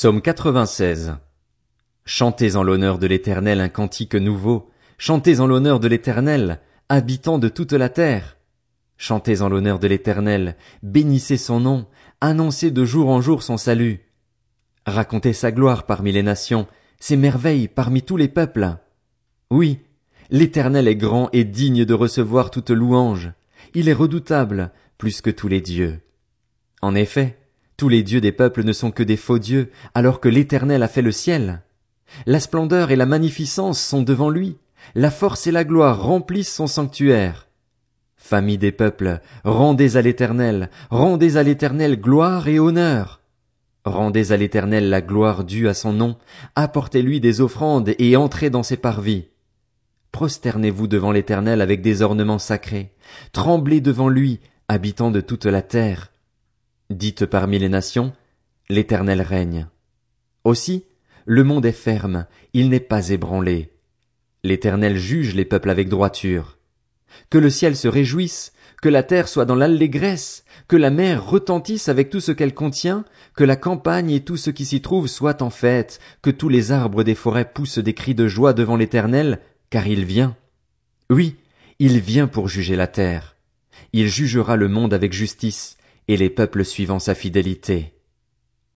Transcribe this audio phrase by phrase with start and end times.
[0.00, 1.16] Psaume 96.
[2.04, 4.70] Chantez en l'honneur de l'Éternel un cantique nouveau.
[4.96, 8.36] Chantez en l'honneur de l'Éternel, habitant de toute la terre.
[8.96, 11.88] Chantez en l'honneur de l'Éternel, bénissez son nom,
[12.20, 14.06] annoncez de jour en jour son salut.
[14.86, 16.68] Racontez sa gloire parmi les nations,
[17.00, 18.76] ses merveilles parmi tous les peuples.
[19.50, 19.80] Oui,
[20.30, 23.32] l'Éternel est grand et digne de recevoir toute louange.
[23.74, 25.98] Il est redoutable, plus que tous les dieux.
[26.82, 27.36] En effet,
[27.78, 30.88] tous les dieux des peuples ne sont que des faux dieux, alors que l'Éternel a
[30.88, 31.62] fait le ciel.
[32.26, 34.58] La splendeur et la magnificence sont devant lui,
[34.96, 37.46] la force et la gloire remplissent son sanctuaire.
[38.16, 43.20] Famille des peuples, rendez à l'Éternel, rendez à l'Éternel gloire et honneur.
[43.84, 46.16] Rendez à l'Éternel la gloire due à son nom,
[46.56, 49.28] apportez-lui des offrandes et entrez dans ses parvis.
[50.10, 52.92] Prosternez-vous devant l'Éternel avec des ornements sacrés,
[53.30, 56.10] tremblez devant lui, habitants de toute la terre.
[56.90, 58.14] Dites parmi les nations,
[58.70, 59.68] l'Éternel règne.
[60.44, 60.84] Aussi,
[61.26, 63.74] le monde est ferme, il n'est pas ébranlé.
[64.42, 66.56] L'Éternel juge les peuples avec droiture.
[67.28, 71.90] Que le ciel se réjouisse, que la terre soit dans l'allégresse, que la mer retentisse
[71.90, 73.04] avec tout ce qu'elle contient,
[73.36, 76.72] que la campagne et tout ce qui s'y trouve soient en fête, que tous les
[76.72, 80.36] arbres des forêts poussent des cris de joie devant l'Éternel, car il vient.
[81.10, 81.36] Oui,
[81.78, 83.36] il vient pour juger la terre.
[83.92, 85.77] Il jugera le monde avec justice,
[86.08, 87.92] et les peuples suivant sa fidélité.